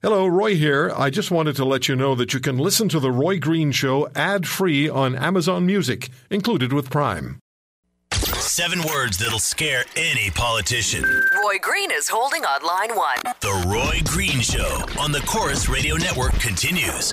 Hello, 0.00 0.28
Roy 0.28 0.54
here. 0.54 0.92
I 0.96 1.10
just 1.10 1.32
wanted 1.32 1.56
to 1.56 1.64
let 1.64 1.88
you 1.88 1.96
know 1.96 2.14
that 2.14 2.32
you 2.32 2.38
can 2.38 2.56
listen 2.56 2.88
to 2.90 3.00
The 3.00 3.10
Roy 3.10 3.40
Green 3.40 3.72
Show 3.72 4.08
ad 4.14 4.46
free 4.46 4.88
on 4.88 5.16
Amazon 5.16 5.66
Music, 5.66 6.08
included 6.30 6.72
with 6.72 6.88
Prime. 6.88 7.40
Seven 8.12 8.80
words 8.84 9.18
that'll 9.18 9.40
scare 9.40 9.84
any 9.96 10.30
politician. 10.30 11.02
Roy 11.02 11.58
Green 11.60 11.90
is 11.90 12.08
holding 12.08 12.44
on 12.44 12.64
line 12.64 12.96
one. 12.96 13.18
The 13.40 13.64
Roy 13.66 13.98
Green 14.04 14.40
Show 14.40 14.84
on 15.00 15.10
the 15.10 15.20
Corus 15.26 15.68
Radio 15.68 15.96
Network 15.96 16.34
continues. 16.34 17.12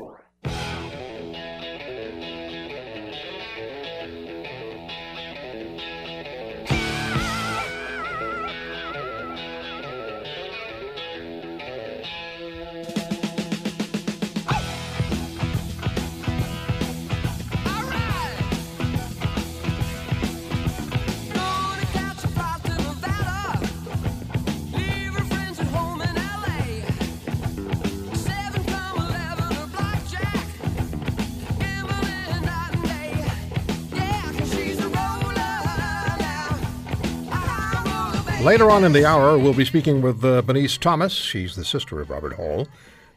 Later 38.45 38.69
on 38.69 38.83
in 38.83 38.93
the 38.93 39.07
hour, 39.07 39.39
we'll 39.39 39.55
be 39.55 39.65
speaking 39.65 40.03
with 40.03 40.23
uh, 40.23 40.43
Bernice 40.43 40.77
Thomas. 40.77 41.13
She's 41.13 41.55
the 41.55 41.65
sister 41.65 41.99
of 41.99 42.11
Robert 42.11 42.33
Hall. 42.33 42.67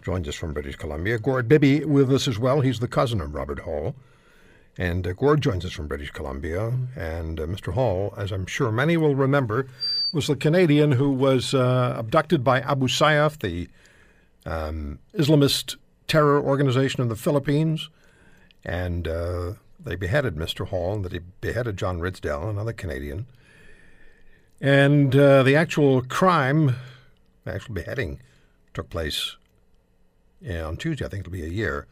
Joins 0.02 0.26
us 0.26 0.34
from 0.34 0.54
British 0.54 0.76
Columbia. 0.76 1.18
Gord 1.18 1.46
Bibby 1.50 1.84
with 1.84 2.10
us 2.10 2.26
as 2.26 2.38
well. 2.38 2.62
He's 2.62 2.80
the 2.80 2.88
cousin 2.88 3.20
of 3.20 3.34
Robert 3.34 3.58
Hall. 3.58 3.94
And 4.78 5.06
uh, 5.06 5.12
Gord 5.12 5.42
joins 5.42 5.66
us 5.66 5.72
from 5.72 5.86
British 5.86 6.12
Columbia. 6.12 6.72
And 6.96 7.38
uh, 7.38 7.42
Mr. 7.44 7.74
Hall, 7.74 8.14
as 8.16 8.32
I'm 8.32 8.46
sure 8.46 8.72
many 8.72 8.96
will 8.96 9.14
remember, 9.14 9.66
was 10.14 10.28
the 10.28 10.34
Canadian 10.34 10.92
who 10.92 11.10
was 11.10 11.52
uh, 11.52 11.94
abducted 11.98 12.42
by 12.42 12.60
Abu 12.62 12.88
Sayyaf, 12.88 13.38
the 13.38 13.68
um, 14.50 14.98
Islamist 15.12 15.76
terror 16.06 16.40
organization 16.40 17.02
in 17.02 17.08
the 17.08 17.16
Philippines. 17.16 17.90
And 18.64 19.06
uh, 19.06 19.52
they 19.78 19.94
beheaded 19.94 20.36
Mr. 20.36 20.68
Hall, 20.68 20.94
and 20.94 21.04
they 21.04 21.18
beheaded 21.42 21.76
John 21.76 22.00
Ridsdale, 22.00 22.48
another 22.48 22.72
Canadian. 22.72 23.26
And 24.60 25.14
uh, 25.14 25.42
the 25.42 25.54
actual 25.54 26.02
crime, 26.02 26.76
the 27.44 27.54
actual 27.54 27.74
beheading, 27.74 28.20
took 28.74 28.90
place 28.90 29.36
yeah, 30.40 30.64
on 30.64 30.76
Tuesday. 30.76 31.04
I 31.04 31.08
think 31.08 31.20
it'll 31.20 31.32
be 31.32 31.44
a 31.44 31.48
year. 31.48 31.86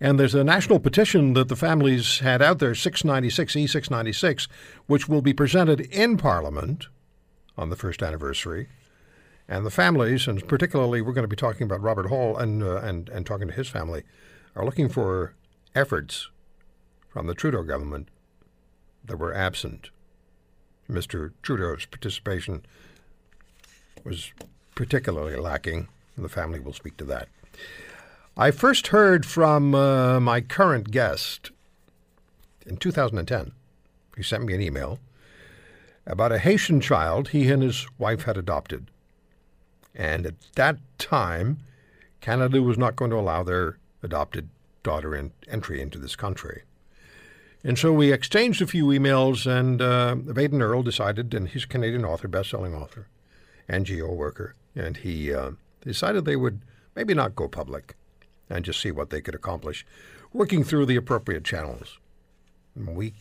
And 0.00 0.18
there's 0.18 0.34
a 0.34 0.44
national 0.44 0.80
petition 0.80 1.34
that 1.34 1.48
the 1.48 1.56
families 1.56 2.18
had 2.18 2.42
out 2.42 2.58
there, 2.58 2.74
696 2.74 3.54
E696, 3.54 4.48
which 4.86 5.08
will 5.08 5.22
be 5.22 5.32
presented 5.32 5.80
in 5.80 6.16
Parliament 6.16 6.86
on 7.56 7.70
the 7.70 7.76
first 7.76 8.02
anniversary. 8.02 8.68
And 9.48 9.64
the 9.64 9.70
families, 9.70 10.26
and 10.26 10.46
particularly 10.48 11.00
we're 11.00 11.12
going 11.12 11.24
to 11.24 11.28
be 11.28 11.36
talking 11.36 11.64
about 11.64 11.82
Robert 11.82 12.08
Hall 12.08 12.36
and, 12.36 12.62
uh, 12.62 12.76
and, 12.78 13.08
and 13.10 13.24
talking 13.24 13.48
to 13.48 13.54
his 13.54 13.68
family, 13.68 14.02
are 14.56 14.64
looking 14.64 14.88
for 14.88 15.34
efforts 15.74 16.28
from 17.08 17.26
the 17.26 17.34
Trudeau 17.34 17.62
government 17.62 18.08
that 19.04 19.18
were 19.18 19.34
absent. 19.34 19.90
Mr. 20.90 21.32
Trudeau's 21.42 21.86
participation 21.86 22.64
was 24.04 24.32
particularly 24.74 25.36
lacking, 25.36 25.88
the 26.16 26.28
family 26.28 26.60
will 26.60 26.72
speak 26.72 26.96
to 26.96 27.04
that. 27.04 27.28
I 28.36 28.50
first 28.50 28.88
heard 28.88 29.24
from 29.24 29.74
uh, 29.74 30.20
my 30.20 30.40
current 30.40 30.90
guest 30.90 31.50
in 32.66 32.76
2010. 32.76 33.52
He 34.16 34.22
sent 34.22 34.44
me 34.44 34.54
an 34.54 34.60
email 34.60 34.98
about 36.06 36.32
a 36.32 36.38
Haitian 36.38 36.80
child 36.80 37.28
he 37.28 37.50
and 37.50 37.62
his 37.62 37.86
wife 37.98 38.24
had 38.24 38.36
adopted. 38.36 38.88
And 39.94 40.26
at 40.26 40.34
that 40.56 40.78
time, 40.98 41.58
Canada 42.20 42.60
was 42.62 42.76
not 42.76 42.96
going 42.96 43.10
to 43.10 43.18
allow 43.18 43.42
their 43.42 43.78
adopted 44.02 44.48
daughter 44.82 45.14
in, 45.14 45.32
entry 45.48 45.80
into 45.80 45.98
this 45.98 46.16
country. 46.16 46.62
And 47.66 47.78
so 47.78 47.94
we 47.94 48.12
exchanged 48.12 48.60
a 48.60 48.66
few 48.66 48.86
emails, 48.88 49.46
and 49.50 49.80
uh, 49.80 50.16
Vaden 50.16 50.60
Earl 50.60 50.82
decided, 50.82 51.32
and 51.32 51.48
he's 51.48 51.64
a 51.64 51.68
Canadian 51.68 52.04
author, 52.04 52.28
best-selling 52.28 52.74
author, 52.74 53.06
NGO 53.70 54.14
worker, 54.14 54.54
and 54.76 54.98
he 54.98 55.32
uh, 55.32 55.52
decided 55.80 56.26
they 56.26 56.36
would 56.36 56.60
maybe 56.94 57.14
not 57.14 57.34
go 57.34 57.48
public 57.48 57.96
and 58.50 58.66
just 58.66 58.82
see 58.82 58.90
what 58.90 59.08
they 59.08 59.22
could 59.22 59.34
accomplish, 59.34 59.86
working 60.30 60.62
through 60.62 60.84
the 60.84 60.96
appropriate 60.96 61.42
channels. 61.42 61.98
And 62.74 62.94
we 62.94 63.14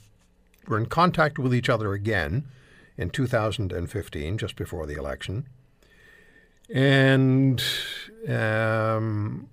were 0.67 0.77
in 0.77 0.87
contact 0.87 1.39
with 1.39 1.55
each 1.55 1.69
other 1.69 1.93
again 1.93 2.43
in 2.97 3.11
2015, 3.11 4.37
just 4.37 4.57
before 4.57 4.85
the 4.85 4.95
election, 4.95 5.47
and 6.69 7.63
um, 8.27 9.49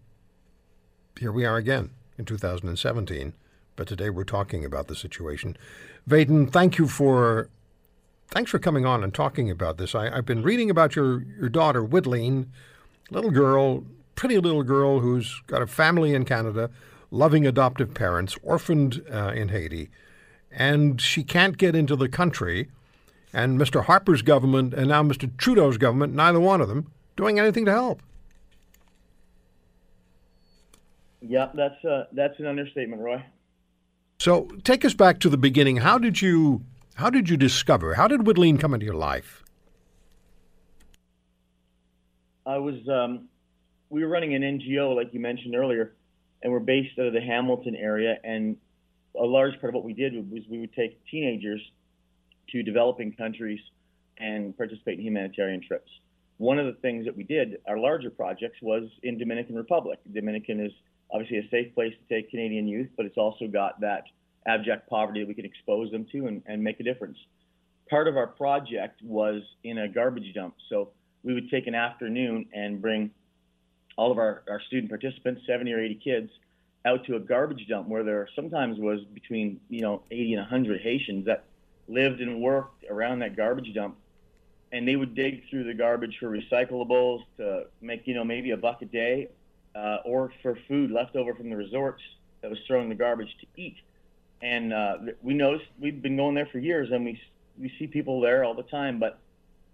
here 1.19 1.31
we 1.31 1.45
are 1.45 1.57
again 1.57 1.91
in 2.19 2.25
2017. 2.25 3.35
But 3.81 3.89
today 3.89 4.11
we're 4.11 4.25
talking 4.25 4.63
about 4.63 4.89
the 4.89 4.95
situation. 4.95 5.57
Vaden, 6.07 6.53
thank 6.53 6.77
you 6.77 6.87
for 6.87 7.49
thanks 8.29 8.51
for 8.51 8.59
coming 8.59 8.85
on 8.85 9.03
and 9.03 9.15
talking 9.15 9.51
about 9.51 9.79
this. 9.79 9.95
I, 9.95 10.15
I've 10.15 10.27
been 10.27 10.43
reading 10.43 10.69
about 10.69 10.95
your 10.95 11.23
your 11.23 11.49
daughter 11.49 11.83
Widlene, 11.83 12.49
little 13.09 13.31
girl, 13.31 13.87
pretty 14.17 14.37
little 14.37 14.65
girl 14.65 15.01
who's 15.01 15.41
got 15.47 15.63
a 15.63 15.67
family 15.67 16.13
in 16.13 16.27
Canada, 16.27 16.69
loving 17.11 17.47
adoptive 17.47 17.95
parents, 17.95 18.37
orphaned 18.43 19.03
uh, 19.11 19.33
in 19.35 19.49
Haiti, 19.49 19.89
and 20.53 21.01
she 21.01 21.25
can't 21.25 21.57
get 21.57 21.75
into 21.75 21.97
the 21.97 22.11
country. 22.11 22.69
And 23.33 23.59
Mr. 23.59 23.87
Harper's 23.87 24.21
government 24.21 24.75
and 24.75 24.89
now 24.89 25.03
Mr. 25.03 25.35
Trudeau's 25.39 25.79
government, 25.79 26.13
neither 26.13 26.39
one 26.39 26.61
of 26.61 26.69
them, 26.69 26.93
doing 27.17 27.39
anything 27.39 27.65
to 27.65 27.73
help. 27.73 28.03
Yeah, 31.23 31.49
that's 31.55 31.83
uh, 31.83 32.05
that's 32.13 32.39
an 32.41 32.45
understatement, 32.45 33.01
Roy. 33.01 33.25
So 34.21 34.49
take 34.65 34.85
us 34.85 34.93
back 34.93 35.19
to 35.21 35.31
the 35.31 35.39
beginning. 35.39 35.79
How 35.79 35.97
did 35.97 36.21
you 36.21 36.63
how 36.93 37.09
did 37.09 37.31
you 37.31 37.39
discover? 37.39 37.95
How 37.95 38.07
did 38.07 38.21
Widlene 38.21 38.61
come 38.61 38.75
into 38.75 38.85
your 38.85 38.95
life? 38.95 39.43
I 42.45 42.59
was 42.59 42.87
um, 42.87 43.29
we 43.89 44.05
were 44.05 44.11
running 44.11 44.35
an 44.35 44.43
NGO, 44.43 44.95
like 44.95 45.15
you 45.15 45.21
mentioned 45.21 45.55
earlier, 45.55 45.95
and 46.43 46.53
we're 46.53 46.61
based 46.61 46.99
out 46.99 47.07
of 47.07 47.15
the 47.15 47.21
Hamilton 47.23 47.75
area. 47.75 48.19
And 48.23 48.59
a 49.19 49.25
large 49.25 49.59
part 49.59 49.71
of 49.71 49.75
what 49.75 49.85
we 49.85 49.95
did 49.95 50.13
was 50.31 50.43
we 50.51 50.59
would 50.59 50.75
take 50.75 51.03
teenagers 51.07 51.63
to 52.51 52.63
developing 52.63 53.13
countries 53.15 53.61
and 54.19 54.55
participate 54.55 54.99
in 54.99 55.05
humanitarian 55.07 55.63
trips. 55.67 55.91
One 56.37 56.59
of 56.59 56.67
the 56.67 56.79
things 56.83 57.07
that 57.07 57.17
we 57.17 57.25
did, 57.25 57.57
our 57.67 57.79
larger 57.79 58.11
projects, 58.11 58.59
was 58.61 58.83
in 59.03 59.17
Dominican 59.17 59.55
Republic. 59.57 59.99
Dominican 60.13 60.61
is 60.61 60.73
obviously 61.13 61.39
a 61.39 61.49
safe 61.51 61.75
place 61.75 61.93
to 61.93 62.15
take 62.15 62.31
Canadian 62.31 62.69
youth, 62.69 62.89
but 62.97 63.07
it's 63.07 63.19
also 63.19 63.47
got 63.47 63.81
that 63.81 64.05
abject 64.47 64.89
poverty 64.89 65.21
that 65.21 65.29
we 65.29 65.35
can 65.35 65.45
expose 65.45 65.91
them 65.91 66.07
to 66.13 66.27
and, 66.27 66.43
and 66.47 66.63
make 66.63 66.81
a 66.81 66.83
difference. 66.83 67.19
Part 67.89 68.09
of 68.09 68.17
our 68.17 68.27
project 68.27 69.03
was 69.03 69.43
in 69.65 69.79
a 69.79 69.89
garbage 69.89 70.33
dump. 70.35 70.55
So 70.69 70.91
we 71.23 71.35
would 71.35 71.51
take 71.51 71.67
an 71.67 71.75
afternoon 71.75 72.47
and 72.53 72.81
bring 72.81 73.11
all 73.97 74.11
of 74.11 74.19
our, 74.19 74.43
our 74.49 74.61
student 74.61 74.89
participants, 74.89 75.43
70 75.47 75.73
or 75.73 75.81
80 75.81 75.95
kids, 75.97 76.31
out 76.87 77.05
to 77.07 77.17
a 77.17 77.21
garbage 77.21 77.67
dump 77.69 77.89
where 77.89 78.05
there 78.05 78.29
sometimes 78.35 78.79
was 78.79 79.01
between, 79.13 79.61
you 79.69 79.83
know, 79.83 80.03
80 80.11 80.35
and 80.35 80.41
100 80.43 80.81
Haitians 80.81 81.27
that 81.27 81.45
lived 81.89 82.21
and 82.21 82.41
worked 82.41 82.85
around 82.89 83.19
that 83.19 83.37
garbage 83.37 83.75
dump. 83.75 83.97
And 84.73 84.87
they 84.87 84.97
would 84.97 85.15
dig 85.15 85.43
through 85.51 85.65
the 85.65 85.75
garbage 85.75 86.17
for 86.21 86.31
recyclables 86.31 87.25
to 87.37 87.65
make, 87.83 88.07
you 88.07 88.15
know, 88.15 88.25
maybe 88.25 88.53
a 88.53 88.57
buck 88.57 88.81
a 88.83 88.87
day 88.87 89.29
uh, 89.75 89.99
or 90.05 90.33
for 90.43 90.59
food 90.69 90.91
left 90.91 91.17
over 91.17 91.35
from 91.35 91.51
the 91.51 91.57
resorts 91.57 92.03
that 92.43 92.51
was 92.51 92.59
throwing 92.67 92.89
the 92.89 92.95
garbage 92.95 93.37
to 93.41 93.47
eat. 93.57 93.77
And 94.43 94.73
uh, 94.73 94.97
we 95.23 95.35
noticed 95.35 95.67
we've 95.79 96.01
been 96.01 96.17
going 96.17 96.35
there 96.35 96.47
for 96.47 96.59
years, 96.59 96.91
and 96.91 97.05
we 97.05 97.21
we 97.59 97.71
see 97.79 97.87
people 97.87 98.21
there 98.21 98.43
all 98.45 98.55
the 98.55 98.63
time. 98.63 98.99
But 98.99 99.19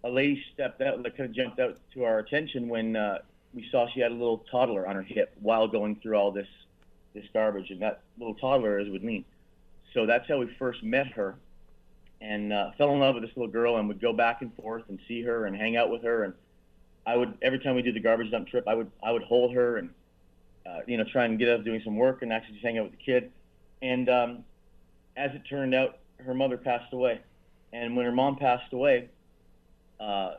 a 0.03 0.11
lady 0.11 0.43
stepped 0.53 0.81
out 0.81 1.03
that 1.03 1.17
kind 1.17 1.31
of 1.31 1.37
jumped 1.37 1.61
out 1.61 1.79
to 1.95 2.05
our 2.05 2.19
attention 2.19 2.69
when 2.69 2.97
uh, 2.97 3.19
we 3.55 3.69
saw 3.71 3.89
she 3.89 4.01
had 4.01 4.11
a 4.11 4.15
little 4.15 4.45
toddler 4.51 4.87
on 4.87 4.97
her 4.97 5.03
hip 5.03 5.35
while 5.41 5.69
going 5.69 5.97
through 5.97 6.17
all 6.17 6.33
this 6.33 6.49
this 7.15 7.25
garbage, 7.33 7.71
and 7.71 7.81
that 7.81 8.01
little 8.19 8.35
toddler 8.35 8.79
is 8.79 8.91
with 8.91 9.03
me. 9.03 9.25
So 9.95 10.05
that's 10.05 10.29
how 10.29 10.39
we 10.39 10.55
first 10.59 10.83
met 10.83 11.07
her, 11.13 11.37
and 12.21 12.53
uh, 12.53 12.73
fell 12.77 12.93
in 12.93 12.99
love 12.99 13.15
with 13.15 13.25
this 13.25 13.37
little 13.37 13.51
girl, 13.51 13.77
and 13.77 13.89
would 13.89 14.01
go 14.01 14.13
back 14.13 14.43
and 14.43 14.55
forth 14.57 14.83
and 14.89 14.99
see 15.07 15.23
her 15.23 15.47
and 15.47 15.57
hang 15.57 15.77
out 15.77 15.91
with 15.91 16.03
her, 16.03 16.25
and 16.25 16.35
I 17.07 17.17
would 17.17 17.39
every 17.41 17.61
time 17.61 17.77
we 17.77 17.83
do 17.83 17.93
the 17.93 18.01
garbage 18.01 18.31
dump 18.31 18.49
trip, 18.49 18.67
I 18.67 18.75
would 18.75 18.91
I 19.03 19.13
would 19.13 19.23
hold 19.23 19.55
her 19.55 19.77
and 19.77 19.91
uh, 20.67 20.81
you 20.87 20.97
know 20.97 21.05
try 21.05 21.25
and 21.25 21.39
get 21.39 21.49
up 21.49 21.65
doing 21.65 21.81
some 21.85 21.97
work 21.97 22.23
and 22.23 22.33
actually 22.33 22.55
just 22.55 22.65
hang 22.65 22.79
out 22.79 22.85
with 22.85 22.99
the 22.99 23.05
kid. 23.05 23.31
And 23.81 24.09
um, 24.09 24.45
as 25.17 25.31
it 25.35 25.43
turned 25.49 25.75
out, 25.75 25.99
her 26.19 26.35
mother 26.35 26.57
passed 26.57 26.93
away, 26.93 27.21
and 27.73 27.97
when 27.97 28.07
her 28.07 28.13
mom 28.13 28.37
passed 28.37 28.73
away, 28.73 29.09
uh, 30.01 30.35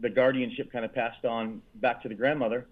the 0.00 0.10
guardianship 0.10 0.72
kind 0.72 0.84
of 0.84 0.94
passed 0.94 1.24
on 1.24 1.62
back 1.76 2.02
to 2.02 2.08
the 2.08 2.14
grandmother, 2.14 2.66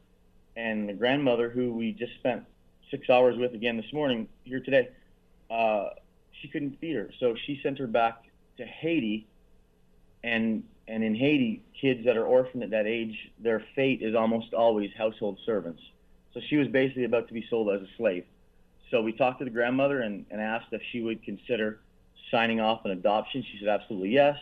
and 0.57 0.89
the 0.89 0.95
grandmother, 0.95 1.49
who 1.49 1.73
we 1.73 1.93
just 1.93 2.15
spent 2.15 2.45
six 2.91 3.09
hours 3.09 3.37
with 3.39 3.55
again 3.55 3.77
this 3.77 3.93
morning 3.93 4.29
here 4.45 4.61
today, 4.61 4.89
uh, 5.51 5.91
she 6.41 6.49
couldn't 6.49 6.81
feed 6.81 6.97
her, 6.97 7.11
so 7.21 7.37
she 7.47 7.61
sent 7.63 7.79
her 7.79 7.87
back 7.87 8.25
to 8.57 8.65
Haiti. 8.65 9.27
And 10.25 10.65
and 10.89 11.03
in 11.03 11.15
Haiti, 11.15 11.63
kids 11.81 12.05
that 12.05 12.17
are 12.17 12.25
orphaned 12.25 12.63
at 12.63 12.71
that 12.71 12.87
age, 12.87 13.17
their 13.39 13.63
fate 13.75 14.03
is 14.03 14.15
almost 14.15 14.55
always 14.55 14.91
household 14.97 15.39
servants. 15.45 15.83
So 16.33 16.41
she 16.49 16.57
was 16.57 16.69
basically 16.69 17.05
about 17.05 17.29
to 17.29 17.35
be 17.35 17.45
sold 17.49 17.71
as 17.71 17.81
a 17.81 17.89
slave. 17.97 18.25
So 18.91 19.03
we 19.03 19.13
talked 19.13 19.41
to 19.41 19.45
the 19.45 19.51
grandmother 19.51 20.01
and, 20.03 20.27
and 20.31 20.41
asked 20.41 20.69
if 20.73 20.83
she 20.93 21.01
would 21.01 21.25
consider 21.25 21.81
signing 22.31 22.61
off 22.61 22.85
an 22.85 22.93
adoption. 22.93 23.43
She 23.43 23.59
said 23.59 23.69
absolutely 23.69 24.11
yes. 24.11 24.37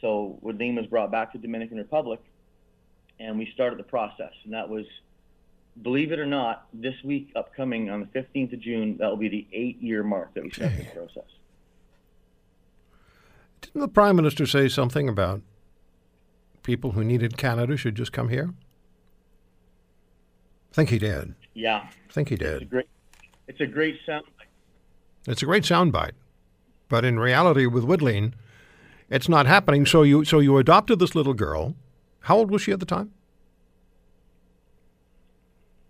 So 0.00 0.38
Wadine 0.42 0.76
was 0.76 0.86
brought 0.86 1.12
back 1.12 1.30
to 1.32 1.38
Dominican 1.38 1.78
Republic, 1.78 2.20
and 3.20 3.38
we 3.38 3.48
started 3.54 3.78
the 3.78 3.84
process. 3.84 4.32
And 4.44 4.52
that 4.52 4.68
was, 4.68 4.84
believe 5.82 6.10
it 6.10 6.18
or 6.18 6.26
not, 6.26 6.66
this 6.72 6.94
week 7.04 7.30
upcoming 7.36 7.88
on 7.88 8.00
the 8.00 8.20
15th 8.20 8.52
of 8.52 8.60
June, 8.60 8.96
that 8.98 9.08
will 9.08 9.16
be 9.16 9.28
the 9.28 9.46
eight-year 9.52 10.02
mark 10.02 10.34
that 10.34 10.42
we 10.42 10.50
started 10.50 10.80
the 10.80 10.84
process. 10.86 11.30
Didn't 13.60 13.80
the 13.80 13.88
Prime 13.88 14.16
Minister 14.16 14.44
say 14.44 14.68
something 14.68 15.08
about 15.08 15.40
people 16.62 16.92
who 16.92 17.04
needed 17.04 17.36
Canada 17.36 17.76
should 17.76 17.94
just 17.94 18.12
come 18.12 18.28
here? 18.28 18.52
I 20.70 20.74
think 20.74 20.88
he 20.90 20.98
did. 20.98 21.34
Yeah, 21.54 21.86
I 22.08 22.12
think 22.12 22.28
he 22.28 22.34
it's 22.34 22.42
a 22.44 22.58
did. 22.60 22.70
great, 22.70 22.88
it's 23.48 23.60
a 23.60 23.66
great 23.66 23.98
sound. 24.06 24.24
It's 25.26 25.42
a 25.42 25.46
great 25.46 25.64
soundbite, 25.64 26.12
but 26.88 27.04
in 27.04 27.18
reality, 27.18 27.66
with 27.66 27.84
Woodleen, 27.84 28.32
it's 29.10 29.28
not 29.28 29.46
happening. 29.46 29.84
So 29.86 30.02
you 30.02 30.24
so 30.24 30.38
you 30.38 30.56
adopted 30.58 30.98
this 30.98 31.14
little 31.14 31.34
girl. 31.34 31.74
How 32.20 32.38
old 32.38 32.50
was 32.50 32.62
she 32.62 32.72
at 32.72 32.80
the 32.80 32.86
time? 32.86 33.12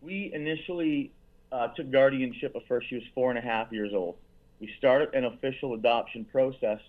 We 0.01 0.33
initially 0.35 1.13
uh, 1.53 1.69
took 1.69 1.91
guardianship 1.91 2.57
at 2.57 2.67
first. 2.67 2.89
She 2.89 2.97
was 2.97 3.05
four 3.15 3.31
and 3.31 3.39
a 3.39 3.43
half 3.43 3.71
years 3.71 3.93
old. 3.95 4.17
We 4.61 4.73
started 4.79 5.15
an 5.15 5.25
official 5.25 5.75
adoption 5.75 6.25
process, 6.25 6.81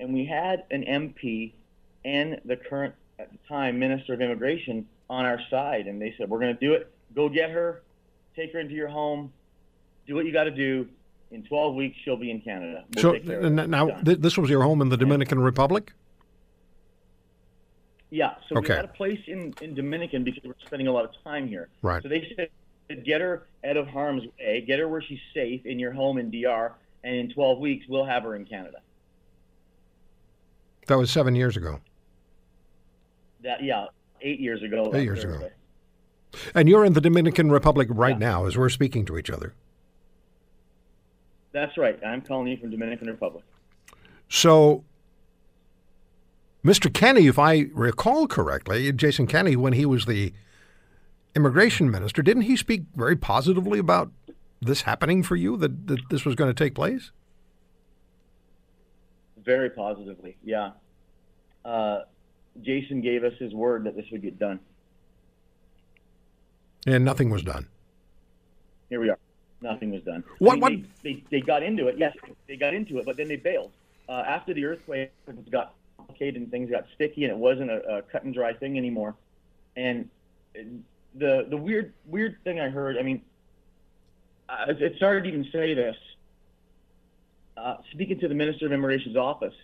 and 0.00 0.12
we 0.12 0.24
had 0.26 0.64
an 0.70 0.82
MP 0.82 1.52
and 2.04 2.40
the 2.44 2.56
current, 2.56 2.94
at 3.18 3.30
the 3.30 3.38
time, 3.48 3.78
Minister 3.78 4.14
of 4.14 4.20
Immigration 4.20 4.86
on 5.10 5.24
our 5.24 5.40
side. 5.50 5.86
And 5.86 6.00
they 6.00 6.14
said, 6.18 6.28
We're 6.28 6.40
going 6.40 6.54
to 6.56 6.60
do 6.60 6.74
it. 6.74 6.90
Go 7.14 7.28
get 7.28 7.50
her, 7.50 7.82
take 8.34 8.52
her 8.52 8.58
into 8.60 8.74
your 8.74 8.88
home, 8.88 9.32
do 10.06 10.14
what 10.14 10.24
you 10.24 10.32
got 10.32 10.44
to 10.44 10.50
do. 10.50 10.88
In 11.30 11.42
12 11.44 11.74
weeks, 11.74 11.96
she'll 12.04 12.16
be 12.18 12.30
in 12.30 12.42
Canada. 12.42 12.84
We'll 12.94 13.02
so 13.02 13.12
take 13.12 13.24
care 13.26 13.38
of 13.38 13.44
n- 13.46 13.56
her. 13.56 13.66
now 13.66 13.88
th- 14.02 14.18
this 14.18 14.36
was 14.36 14.50
your 14.50 14.62
home 14.62 14.82
in 14.82 14.90
the 14.90 14.98
Dominican 14.98 15.40
Republic. 15.40 15.92
Yeah, 18.10 18.34
so 18.50 18.58
Okay. 18.58 18.74
we 18.74 18.76
had 18.76 18.84
a 18.84 18.88
place 18.88 19.20
in, 19.26 19.54
in 19.62 19.74
Dominican 19.74 20.24
because 20.24 20.42
we're 20.44 20.52
spending 20.66 20.88
a 20.88 20.92
lot 20.92 21.06
of 21.06 21.12
time 21.24 21.48
here. 21.48 21.68
Right. 21.80 22.02
So 22.02 22.10
they 22.10 22.30
said, 22.36 22.50
get 23.06 23.22
her 23.22 23.46
out 23.64 23.78
of 23.78 23.86
harm's 23.88 24.24
way, 24.38 24.62
get 24.66 24.78
her 24.78 24.86
where 24.88 25.00
she's 25.00 25.20
safe 25.32 25.64
in 25.64 25.78
your 25.78 25.92
home 25.92 26.18
in 26.18 26.30
DR, 26.30 26.72
and 27.04 27.16
in 27.16 27.30
12 27.32 27.58
weeks, 27.58 27.86
we'll 27.88 28.04
have 28.04 28.24
her 28.24 28.36
in 28.36 28.44
Canada. 28.44 28.80
That 30.88 30.98
was 30.98 31.10
seven 31.10 31.34
years 31.34 31.56
ago. 31.56 31.80
That 33.42 33.62
yeah, 33.62 33.86
eight 34.20 34.40
years 34.40 34.62
ago. 34.62 34.90
Eight 34.94 35.04
years 35.04 35.24
ago. 35.24 35.50
And 36.54 36.68
you're 36.68 36.84
in 36.84 36.94
the 36.94 37.00
Dominican 37.00 37.50
Republic 37.50 37.88
right 37.90 38.18
Yeah. 38.18 38.26
now 38.26 38.46
as 38.46 38.56
we're 38.56 38.68
speaking 38.70 39.04
to 39.06 39.18
each 39.18 39.30
other. 39.30 39.54
That's 41.52 41.76
right. 41.76 41.98
I'm 42.04 42.22
calling 42.22 42.48
you 42.48 42.56
from 42.56 42.70
Dominican 42.70 43.08
Republic. 43.08 43.44
So, 44.28 44.84
Mr. 46.64 46.92
Kenney, 46.92 47.26
if 47.26 47.38
I 47.38 47.66
recall 47.74 48.26
correctly, 48.26 48.90
Jason 48.92 49.26
Kenney, 49.26 49.56
when 49.56 49.74
he 49.74 49.84
was 49.84 50.06
the 50.06 50.32
immigration 51.36 51.90
minister, 51.90 52.22
didn't 52.22 52.42
he 52.42 52.56
speak 52.56 52.84
very 52.94 53.16
positively 53.16 53.78
about 53.78 54.10
this 54.62 54.82
happening 54.82 55.22
for 55.22 55.36
you, 55.36 55.58
that, 55.58 55.86
that 55.88 56.00
this 56.08 56.24
was 56.24 56.34
going 56.34 56.48
to 56.48 56.54
take 56.54 56.74
place? 56.74 57.10
Very 59.44 59.68
positively, 59.68 60.38
yeah. 60.42 60.70
Uh, 61.64 62.02
Jason 62.60 63.00
gave 63.00 63.24
us 63.24 63.32
his 63.38 63.54
word 63.54 63.84
that 63.84 63.96
this 63.96 64.04
would 64.12 64.22
get 64.22 64.38
done. 64.38 64.60
And 66.86 67.04
nothing 67.04 67.30
was 67.30 67.42
done. 67.42 67.66
Here 68.90 69.00
we 69.00 69.08
are. 69.08 69.18
Nothing 69.60 69.92
was 69.92 70.02
done. 70.02 70.24
What- 70.38 70.52
I 70.52 70.54
mean, 70.54 70.60
what- 70.60 71.02
They, 71.02 71.14
they, 71.14 71.24
they 71.30 71.40
got 71.40 71.62
into 71.62 71.86
it. 71.88 71.96
Yes, 71.96 72.16
they 72.48 72.56
got 72.56 72.74
into 72.74 72.98
it, 72.98 73.06
but 73.06 73.16
then 73.16 73.28
they 73.28 73.36
bailed. 73.36 73.70
Uh, 74.08 74.24
after 74.26 74.52
the 74.52 74.64
earthquake, 74.64 75.12
it 75.28 75.50
got 75.50 75.74
complicated 75.96 76.42
and 76.42 76.50
things 76.50 76.70
got 76.70 76.84
sticky, 76.94 77.24
and 77.24 77.32
it 77.32 77.38
wasn't 77.38 77.70
a, 77.70 77.98
a 77.98 78.02
cut 78.02 78.24
and 78.24 78.34
dry 78.34 78.52
thing 78.52 78.76
anymore. 78.76 79.14
And 79.76 80.08
the 81.14 81.46
the 81.48 81.56
weird 81.56 81.92
weird 82.06 82.36
thing 82.44 82.58
I 82.60 82.68
heard. 82.68 82.98
I 82.98 83.02
mean, 83.02 83.22
it's 84.68 84.98
hard 84.98 85.22
to 85.24 85.28
even 85.28 85.44
say 85.52 85.72
this. 85.72 85.96
Uh, 87.56 87.76
speaking 87.92 88.18
to 88.18 88.28
the 88.28 88.34
Minister 88.34 88.66
of 88.66 88.72
Immigration's 88.72 89.16
office, 89.16 89.54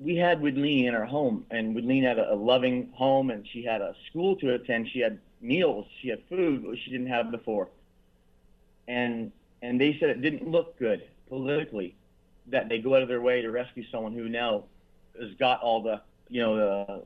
we 0.00 0.16
had 0.16 0.40
Widlene 0.40 0.88
in 0.88 0.94
our 0.94 1.04
home, 1.04 1.46
and 1.50 1.76
Widlene 1.76 2.02
had 2.02 2.18
a, 2.18 2.32
a 2.32 2.34
loving 2.34 2.90
home, 2.94 3.30
and 3.30 3.46
she 3.46 3.62
had 3.62 3.80
a 3.80 3.94
school 4.08 4.34
to 4.36 4.54
attend. 4.54 4.88
She 4.92 4.98
had 4.98 5.20
meals, 5.40 5.86
she 6.02 6.08
had 6.08 6.20
food, 6.28 6.64
which 6.64 6.80
she 6.84 6.90
didn't 6.90 7.08
have 7.08 7.30
before 7.30 7.68
and 8.90 9.30
and 9.62 9.80
they 9.80 9.96
said 10.00 10.10
it 10.10 10.20
didn't 10.20 10.50
look 10.50 10.78
good 10.78 11.02
politically 11.28 11.94
that 12.48 12.68
they 12.68 12.78
go 12.78 12.96
out 12.96 13.02
of 13.02 13.08
their 13.08 13.20
way 13.20 13.40
to 13.40 13.50
rescue 13.50 13.84
someone 13.90 14.12
who 14.12 14.28
now 14.28 14.64
has 15.18 15.32
got 15.38 15.60
all 15.60 15.82
the 15.82 16.00
you 16.28 16.42
know 16.42 17.04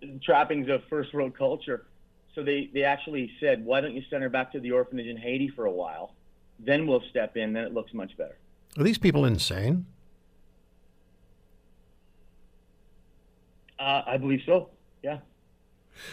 the 0.00 0.18
trappings 0.24 0.68
of 0.68 0.82
first 0.88 1.12
world 1.12 1.36
culture. 1.36 1.86
So 2.34 2.42
they 2.42 2.70
they 2.72 2.84
actually 2.84 3.30
said, 3.38 3.64
why 3.64 3.82
don't 3.82 3.94
you 3.94 4.02
send 4.08 4.22
her 4.22 4.30
back 4.30 4.52
to 4.52 4.60
the 4.60 4.72
orphanage 4.72 5.06
in 5.06 5.18
Haiti 5.18 5.48
for 5.48 5.66
a 5.66 5.70
while, 5.70 6.14
then 6.58 6.86
we'll 6.86 7.02
step 7.10 7.36
in. 7.36 7.52
Then 7.52 7.64
it 7.64 7.74
looks 7.74 7.92
much 7.92 8.16
better. 8.16 8.38
Are 8.78 8.82
these 8.82 8.98
people 8.98 9.26
insane? 9.26 9.84
Uh, 13.82 14.02
I 14.06 14.16
believe 14.16 14.42
so. 14.46 14.70
Yeah. 15.02 15.18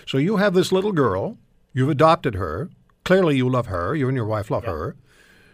So 0.08 0.18
you 0.18 0.38
have 0.38 0.54
this 0.56 0.72
little 0.72 0.92
girl, 0.92 1.38
you've 1.74 1.90
adopted 1.90 2.36
her. 2.36 2.70
Clearly, 3.04 3.38
you 3.38 3.48
love 3.48 3.68
her. 3.68 3.96
You 3.96 4.08
and 4.08 4.16
your 4.16 4.26
wife 4.26 4.50
love 4.50 4.66
her. 4.66 4.96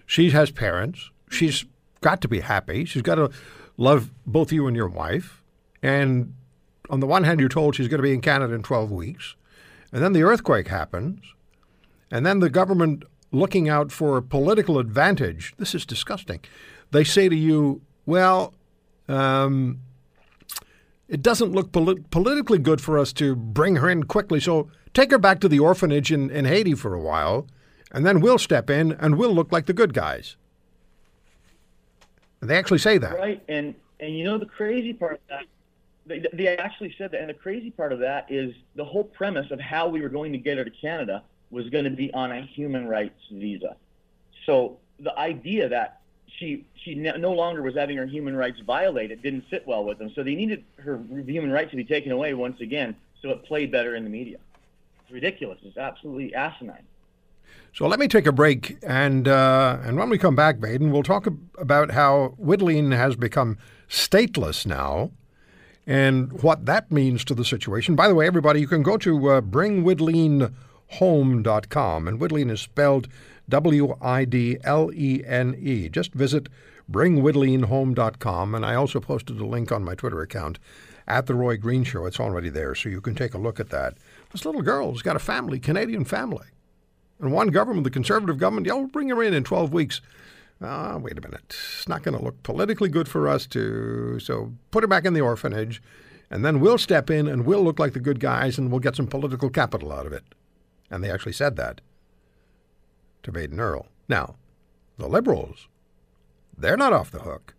She 0.06 0.32
has 0.32 0.50
parents. 0.52 1.10
She's 1.30 1.66
got 2.02 2.22
to 2.22 2.28
be 2.28 2.40
happy. 2.40 2.86
She's 2.86 3.02
got 3.02 3.16
to 3.16 3.32
love 3.78 4.12
both 4.26 4.52
you 4.52 4.68
and 4.68 4.76
your 4.76 4.88
wife. 4.88 5.44
And 5.82 6.34
on 6.90 7.02
the 7.02 7.08
one 7.08 7.24
hand, 7.24 7.40
you're 7.40 7.50
told 7.50 7.76
she's 7.76 7.88
going 7.88 8.00
to 8.00 8.04
be 8.04 8.14
in 8.14 8.22
Canada 8.22 8.54
in 8.54 8.64
12 8.64 8.92
weeks. 8.92 9.36
And 9.92 10.04
then 10.04 10.14
the 10.14 10.24
earthquake 10.24 10.68
happens. 10.68 11.22
And 12.10 12.26
then 12.26 12.40
the 12.40 12.50
government, 12.50 13.04
looking 13.32 13.68
out 13.68 13.92
for 13.92 14.22
political 14.22 14.80
advantage, 14.80 15.54
this 15.58 15.76
is 15.76 15.86
disgusting. 15.86 16.40
They 16.92 17.04
say 17.04 17.30
to 17.30 17.36
you, 17.36 17.82
well, 18.06 18.54
um, 19.08 19.82
it 21.08 21.22
doesn't 21.22 21.52
look 21.52 21.72
polit- 21.72 22.10
politically 22.12 22.58
good 22.58 22.82
for 22.82 22.98
us 22.98 23.14
to 23.14 23.36
bring 23.36 23.78
her 23.78 23.90
in 23.90 24.04
quickly. 24.04 24.40
So 24.40 24.70
take 24.94 25.12
her 25.12 25.18
back 25.18 25.40
to 25.42 25.48
the 25.48 25.60
orphanage 25.60 26.12
in, 26.12 26.30
in 26.30 26.46
Haiti 26.46 26.74
for 26.74 26.94
a 26.94 27.02
while, 27.02 27.48
and 27.92 28.06
then 28.06 28.22
we'll 28.22 28.38
step 28.38 28.70
in 28.70 28.92
and 28.94 29.18
we'll 29.18 29.34
look 29.34 29.52
like 29.52 29.66
the 29.66 29.74
good 29.74 29.94
guys. 29.94 30.36
They 32.42 32.58
actually 32.58 32.80
say 32.80 32.98
that. 32.98 33.18
Right, 33.18 33.42
and 33.48 33.76
and 34.00 34.18
you 34.18 34.24
know 34.24 34.38
the 34.38 34.46
crazy 34.46 34.94
part 34.94 35.14
of 35.14 35.20
that, 35.30 35.46
they, 36.06 36.26
they 36.34 36.58
actually 36.58 36.94
said 36.98 37.12
that, 37.12 37.22
and 37.22 37.30
the 37.30 37.34
crazy 37.34 37.72
part 37.72 37.92
of 37.92 38.00
that 38.00 38.32
is 38.32 38.54
the 38.76 38.86
whole 38.86 39.04
premise 39.04 39.50
of 39.52 39.60
how 39.60 39.88
we 39.88 40.02
were 40.02 40.10
going 40.10 40.32
to 40.34 40.38
get 40.38 40.58
her 40.58 40.64
to 40.64 40.72
Canada 40.72 41.24
was 41.50 41.70
going 41.70 41.86
to 41.86 41.92
be 41.92 42.14
on 42.14 42.32
a 42.32 42.42
human 42.42 42.88
rights 42.88 43.20
visa. 43.32 43.78
So 44.46 44.78
the 45.00 45.18
idea 45.18 45.70
that 45.70 46.02
she 46.40 46.66
she 46.84 46.96
no 46.96 47.32
longer 47.32 47.62
was 47.62 47.76
having 47.76 47.98
her 47.98 48.06
human 48.06 48.36
rights 48.36 48.60
violated 48.66 49.22
didn't 49.22 49.46
sit 49.50 49.66
well 49.66 49.84
with 49.84 49.98
them. 49.98 50.12
So 50.16 50.24
they 50.24 50.36
needed 50.36 50.64
her 50.78 51.00
human 51.26 51.52
rights 51.52 51.72
to 51.72 51.78
be 51.78 51.84
taken 51.84 52.12
away 52.12 52.34
once 52.34 52.62
again, 52.62 52.96
so 53.22 53.30
it 53.30 53.44
played 53.46 53.72
better 53.72 53.96
in 53.96 54.04
the 54.04 54.10
media. 54.10 54.38
It's 55.04 55.12
ridiculous. 55.12 55.60
It's 55.64 55.78
absolutely 55.78 56.34
asinine. 56.34 56.84
So 57.74 57.88
let 57.88 58.00
me 58.00 58.08
take 58.08 58.26
a 58.26 58.32
break, 58.32 58.78
and 58.84 59.28
uh, 59.28 59.80
and 59.84 59.98
when 59.98 60.10
we 60.10 60.18
come 60.18 60.36
back, 60.36 60.60
Baden, 60.60 60.92
we'll 60.92 61.04
talk 61.04 61.28
about 61.58 61.92
how 61.92 62.36
Widlene 62.42 62.96
has 62.96 63.16
become 63.16 63.58
stateless 63.90 64.66
now, 64.66 65.12
and 65.86 66.42
what 66.42 66.66
that 66.66 66.92
means 66.92 67.26
to 67.26 67.36
the 67.36 67.46
situation. 67.46 67.96
By 67.96 68.08
the 68.08 68.16
way, 68.16 68.28
everybody, 68.28 68.62
you 68.62 68.68
can 68.68 68.82
go 68.82 68.98
to 68.98 69.30
uh, 69.30 69.42
and 72.08 72.20
Widlene 72.20 72.52
is 72.52 72.62
spelled 72.62 73.08
W-I-D-L-E-N-E. 73.50 74.60
Just 75.90 76.14
visit 76.14 76.50
bringwhitleen.home.com, 76.92 78.56
and 78.56 78.66
I 78.66 78.76
also 78.76 79.00
posted 79.00 79.40
a 79.40 79.46
link 79.46 79.72
on 79.72 79.84
my 79.84 79.96
Twitter 79.96 80.22
account 80.22 80.60
at 81.08 81.26
the 81.26 81.36
Roy 81.36 81.58
Green 81.58 81.84
Show. 81.84 82.06
It's 82.06 82.20
already 82.20 82.50
there, 82.50 82.76
so 82.76 82.90
you 82.90 83.02
can 83.02 83.16
take 83.16 83.34
a 83.34 83.40
look 83.40 83.60
at 83.60 83.70
that. 83.70 83.96
This 84.32 84.46
little 84.46 84.62
girl's 84.62 85.02
got 85.02 85.16
a 85.16 85.20
family, 85.20 85.60
Canadian 85.60 86.06
family. 86.06 86.48
And 87.20 87.32
one 87.32 87.48
government, 87.48 87.84
the 87.86 87.92
conservative 87.92 88.38
government, 88.38 88.68
yeah, 88.68 88.74
we'll 88.74 88.88
bring 88.88 89.10
her 89.10 89.24
in 89.24 89.34
in 89.34 89.44
12 89.44 89.72
weeks. 89.72 90.02
Ah, 90.62 90.98
wait 90.98 91.18
a 91.18 91.22
minute. 91.22 91.44
It's 91.50 91.88
not 91.88 92.04
going 92.04 92.18
to 92.18 92.24
look 92.24 92.42
politically 92.44 92.90
good 92.90 93.08
for 93.08 93.28
us 93.28 93.46
to. 93.48 94.20
So 94.20 94.54
put 94.72 94.84
her 94.84 94.88
back 94.88 95.06
in 95.06 95.14
the 95.14 95.22
orphanage, 95.22 95.82
and 96.30 96.44
then 96.44 96.60
we'll 96.60 96.78
step 96.78 97.10
in 97.10 97.28
and 97.28 97.46
we'll 97.46 97.64
look 97.64 97.80
like 97.80 97.94
the 97.94 98.00
good 98.00 98.20
guys 98.20 98.58
and 98.58 98.72
we'll 98.72 98.80
get 98.80 98.96
some 98.96 99.08
political 99.08 99.50
capital 99.50 99.92
out 99.92 100.06
of 100.06 100.14
it. 100.14 100.24
And 100.90 101.04
they 101.04 101.12
actually 101.12 101.34
said 101.34 101.56
that 101.58 101.82
to 103.26 103.32
Baden 103.32 103.60
Earl. 103.60 103.88
Now, 104.08 104.36
the 104.98 105.08
Liberals, 105.08 105.68
they're 106.58 106.78
not 106.78 106.94
off 106.94 107.12
the 107.12 107.20
hook 107.20 107.54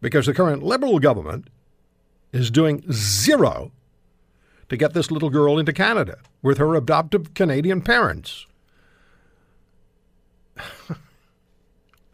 because 0.00 0.26
the 0.26 0.34
current 0.34 0.62
Liberal 0.62 0.98
government 0.98 1.48
is 2.32 2.50
doing 2.50 2.82
zero 2.90 3.72
to 4.68 4.76
get 4.76 4.94
this 4.94 5.10
little 5.10 5.28
girl 5.28 5.58
into 5.58 5.72
Canada 5.72 6.18
with 6.40 6.56
her 6.58 6.74
adoptive 6.74 7.34
Canadian 7.34 7.82
parents. 7.82 8.46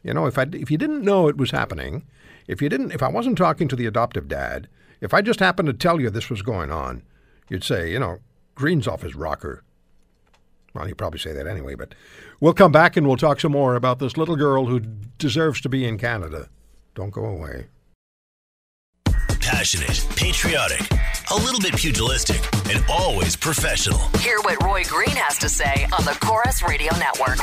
you 0.03 0.13
know, 0.13 0.27
if 0.27 0.37
I 0.39 0.47
if 0.53 0.71
you 0.71 0.79
didn't 0.79 1.05
know 1.05 1.29
it 1.29 1.37
was 1.37 1.53
happening, 1.53 2.05
if 2.49 2.61
you 2.61 2.69
didn't 2.69 2.93
if 2.93 3.03
I 3.03 3.09
wasn't 3.09 3.39
talking 3.39 3.69
to 3.69 3.77
the 3.77 3.87
adoptive 3.87 4.27
dad, 4.27 4.69
if 5.01 5.15
I 5.15 5.23
just 5.23 5.41
happened 5.41 5.69
to 5.69 5.73
tell 5.73 6.01
you 6.01 6.11
this 6.11 6.31
was 6.31 6.43
going 6.43 6.73
on, 6.73 7.03
you'd 7.49 7.65
say, 7.65 7.93
you 7.93 8.01
know, 8.01 8.19
Green's 8.57 8.89
off 8.89 9.03
his 9.03 9.15
rocker. 9.15 9.63
Well, 10.79 10.87
he'd 10.87 10.97
probably 10.97 11.19
say 11.19 11.33
that 11.33 11.49
anyway, 11.49 11.75
but 11.75 11.93
we'll 12.39 12.55
come 12.55 12.71
back 12.71 12.97
and 12.97 13.05
we'll 13.05 13.17
talk 13.17 13.41
some 13.41 13.51
more 13.51 13.75
about 13.75 13.99
this 13.99 14.17
little 14.17 14.37
girl 14.37 14.67
who 14.67 14.79
deserves 15.19 15.61
to 15.63 15.69
be 15.69 15.85
in 15.85 15.99
Canada. 15.99 16.49
Don't 16.95 17.11
go 17.11 17.25
away. 17.25 17.67
Passionate, 19.41 20.07
patriotic, 20.15 20.89
a 21.33 21.35
little 21.35 21.59
bit 21.59 21.75
pugilistic, 21.75 22.41
and 22.73 22.85
always 22.89 23.35
professional. 23.35 23.99
Hear 24.21 24.39
what 24.43 24.63
Roy 24.63 24.85
Green 24.85 25.17
has 25.17 25.37
to 25.39 25.49
say 25.49 25.89
on 25.99 26.05
the 26.05 26.17
Corus 26.21 26.63
Radio 26.63 26.93
Network. 26.97 27.39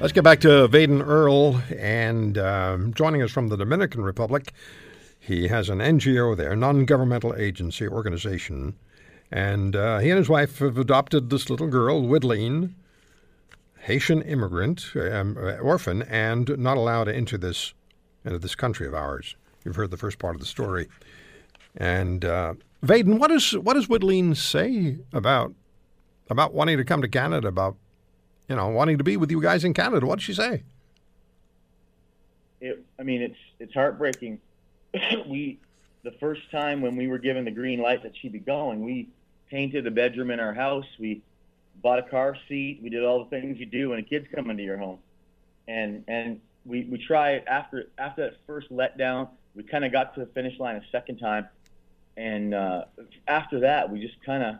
Let's 0.00 0.12
get 0.12 0.22
back 0.22 0.38
to 0.42 0.68
Vaden 0.68 1.04
Earl, 1.04 1.60
and 1.76 2.38
um, 2.38 2.94
joining 2.94 3.20
us 3.20 3.32
from 3.32 3.48
the 3.48 3.56
Dominican 3.56 4.00
Republic, 4.00 4.52
he 5.18 5.48
has 5.48 5.68
an 5.68 5.80
NGO 5.80 6.36
there, 6.36 6.54
non-governmental 6.54 7.34
agency 7.34 7.88
organization, 7.88 8.76
and 9.32 9.74
uh, 9.74 9.98
he 9.98 10.10
and 10.10 10.18
his 10.18 10.28
wife 10.28 10.60
have 10.60 10.78
adopted 10.78 11.30
this 11.30 11.50
little 11.50 11.66
girl, 11.66 12.02
Widlene, 12.02 12.74
Haitian 13.80 14.22
immigrant, 14.22 14.92
um, 14.94 15.36
uh, 15.36 15.56
orphan, 15.56 16.02
and 16.02 16.56
not 16.56 16.76
allowed 16.76 17.08
into 17.08 17.36
this 17.36 17.74
into 18.24 18.38
this 18.38 18.54
country 18.54 18.86
of 18.86 18.94
ours. 18.94 19.34
You've 19.64 19.74
heard 19.74 19.90
the 19.90 19.96
first 19.96 20.20
part 20.20 20.36
of 20.36 20.40
the 20.40 20.46
story, 20.46 20.86
and 21.76 22.24
uh, 22.24 22.54
Vaden, 22.84 23.18
what 23.18 23.30
does 23.30 23.50
what 23.58 23.74
does 23.74 23.88
Widlene 23.88 24.36
say 24.36 24.98
about 25.12 25.54
about 26.30 26.54
wanting 26.54 26.76
to 26.76 26.84
come 26.84 27.02
to 27.02 27.08
Canada? 27.08 27.48
About 27.48 27.76
you 28.48 28.56
know, 28.56 28.68
wanting 28.68 28.98
to 28.98 29.04
be 29.04 29.16
with 29.16 29.30
you 29.30 29.40
guys 29.42 29.64
in 29.64 29.74
Canada. 29.74 30.06
What 30.06 30.18
did 30.18 30.24
she 30.24 30.34
say? 30.34 30.62
it, 32.60 32.84
I 32.98 33.02
mean, 33.02 33.22
it's 33.22 33.38
it's 33.58 33.74
heartbreaking. 33.74 34.40
we, 35.26 35.58
the 36.02 36.12
first 36.12 36.50
time 36.50 36.80
when 36.80 36.96
we 36.96 37.06
were 37.06 37.18
given 37.18 37.44
the 37.44 37.50
green 37.50 37.80
light 37.80 38.02
that 38.02 38.16
she'd 38.16 38.32
be 38.32 38.38
going, 38.38 38.84
we 38.84 39.08
painted 39.50 39.84
the 39.84 39.90
bedroom 39.90 40.30
in 40.30 40.40
our 40.40 40.54
house. 40.54 40.86
We 40.98 41.22
bought 41.82 41.98
a 41.98 42.02
car 42.02 42.36
seat. 42.48 42.80
We 42.82 42.90
did 42.90 43.04
all 43.04 43.24
the 43.24 43.30
things 43.30 43.58
you 43.58 43.66
do 43.66 43.90
when 43.90 43.98
a 43.98 44.02
kid's 44.02 44.26
coming 44.34 44.56
to 44.56 44.62
your 44.62 44.78
home, 44.78 44.98
and 45.66 46.04
and 46.08 46.40
we 46.64 46.84
we 46.84 46.98
tried 46.98 47.44
after 47.46 47.88
after 47.98 48.30
that 48.30 48.36
first 48.46 48.70
letdown. 48.70 49.28
We 49.54 49.62
kind 49.64 49.84
of 49.84 49.92
got 49.92 50.14
to 50.14 50.20
the 50.20 50.26
finish 50.26 50.58
line 50.58 50.76
a 50.76 50.82
second 50.92 51.18
time, 51.18 51.48
and 52.16 52.54
uh, 52.54 52.84
after 53.26 53.60
that, 53.60 53.90
we 53.90 54.00
just 54.00 54.22
kind 54.24 54.42
of 54.42 54.56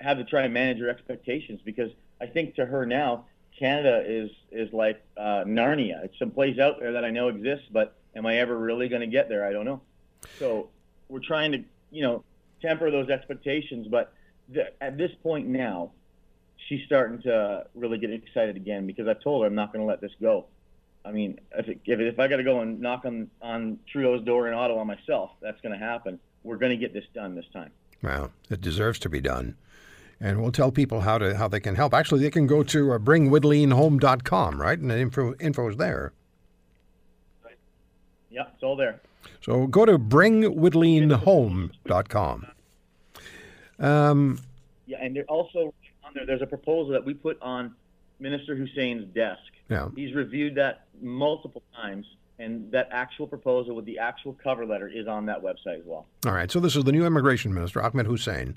had 0.00 0.18
to 0.18 0.24
try 0.24 0.42
and 0.42 0.54
manage 0.54 0.78
her 0.78 0.88
expectations 0.88 1.60
because 1.64 1.90
I 2.22 2.26
think 2.26 2.54
to 2.54 2.64
her 2.64 2.86
now, 2.86 3.24
Canada 3.58 4.04
is 4.06 4.30
is 4.52 4.72
like 4.72 5.02
uh, 5.16 5.44
Narnia. 5.44 6.04
It's 6.04 6.18
some 6.18 6.30
place 6.30 6.58
out 6.58 6.78
there 6.78 6.92
that 6.92 7.04
I 7.04 7.10
know 7.10 7.28
exists, 7.28 7.66
but 7.70 7.96
am 8.14 8.26
I 8.26 8.38
ever 8.38 8.56
really 8.56 8.88
going 8.88 9.00
to 9.00 9.06
get 9.08 9.28
there? 9.28 9.44
I 9.44 9.52
don't 9.52 9.64
know. 9.64 9.80
So 10.38 10.68
we're 11.08 11.20
trying 11.20 11.52
to, 11.52 11.64
you 11.90 12.02
know, 12.02 12.24
temper 12.60 12.90
those 12.90 13.10
expectations. 13.10 13.88
But 13.88 14.12
at 14.80 14.96
this 14.96 15.10
point 15.22 15.48
now, 15.48 15.92
she's 16.68 16.84
starting 16.86 17.20
to 17.22 17.66
really 17.74 17.98
get 17.98 18.10
excited 18.10 18.56
again 18.56 18.86
because 18.86 19.08
I've 19.08 19.20
told 19.20 19.42
her 19.42 19.48
I'm 19.48 19.54
not 19.54 19.72
going 19.72 19.84
to 19.84 19.88
let 19.88 20.00
this 20.00 20.12
go. 20.20 20.46
I 21.04 21.10
mean, 21.10 21.40
if 21.56 21.68
it, 21.68 21.80
if, 21.84 21.98
if 21.98 22.18
I 22.20 22.28
got 22.28 22.36
to 22.36 22.44
go 22.44 22.60
and 22.60 22.80
knock 22.80 23.04
on 23.04 23.28
on 23.40 23.80
Trudeau's 23.90 24.24
door 24.24 24.46
in 24.46 24.54
Ottawa 24.54 24.84
myself, 24.84 25.30
that's 25.40 25.60
going 25.60 25.78
to 25.78 25.84
happen. 25.84 26.20
We're 26.44 26.56
going 26.56 26.70
to 26.70 26.76
get 26.76 26.92
this 26.92 27.04
done 27.14 27.34
this 27.34 27.46
time. 27.52 27.72
Well, 28.02 28.32
it 28.48 28.60
deserves 28.60 28.98
to 29.00 29.08
be 29.08 29.20
done. 29.20 29.56
And 30.24 30.40
we'll 30.40 30.52
tell 30.52 30.70
people 30.70 31.00
how 31.00 31.18
to 31.18 31.36
how 31.36 31.48
they 31.48 31.58
can 31.58 31.74
help. 31.74 31.92
Actually, 31.92 32.22
they 32.22 32.30
can 32.30 32.46
go 32.46 32.62
to 32.62 32.92
uh, 32.92 32.98
bringwidleenhome.com, 32.98 34.62
right? 34.62 34.78
And 34.78 34.88
the 34.88 35.00
info, 35.00 35.34
info 35.40 35.68
is 35.68 35.76
there. 35.76 36.12
Yeah, 38.30 38.44
it's 38.54 38.62
all 38.62 38.76
there. 38.76 39.00
So 39.44 39.66
go 39.66 39.84
to 39.84 39.98
bringwidleenhome.com. 39.98 42.46
Um, 43.80 44.38
Yeah, 44.86 44.98
and 45.02 45.16
there 45.16 45.24
also 45.24 45.74
on 46.04 46.12
there, 46.14 46.24
there's 46.24 46.42
a 46.42 46.46
proposal 46.46 46.92
that 46.92 47.04
we 47.04 47.14
put 47.14 47.42
on 47.42 47.74
Minister 48.20 48.54
Hussen's 48.56 49.12
desk. 49.12 49.40
Yeah. 49.68 49.88
He's 49.96 50.14
reviewed 50.14 50.54
that 50.54 50.84
multiple 51.00 51.64
times, 51.74 52.06
and 52.38 52.70
that 52.70 52.88
actual 52.92 53.26
proposal 53.26 53.74
with 53.74 53.86
the 53.86 53.98
actual 53.98 54.34
cover 54.42 54.64
letter 54.64 54.86
is 54.88 55.08
on 55.08 55.26
that 55.26 55.42
website 55.42 55.80
as 55.80 55.84
well. 55.84 56.06
all 56.24 56.32
right. 56.32 56.48
So 56.50 56.60
this 56.60 56.76
is 56.76 56.84
the 56.84 56.92
new 56.92 57.04
immigration 57.04 57.52
minister, 57.52 57.82
Ahmed 57.82 58.06
Hussen. 58.06 58.56